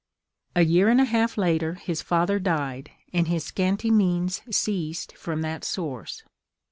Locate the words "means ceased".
3.91-5.15